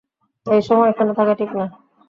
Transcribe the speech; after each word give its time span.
এই 0.45 0.61
সময় 0.61 0.89
এখানে 0.89 1.11
থাকা 1.13 1.33
ঠিক 1.39 1.51
না। 1.55 1.65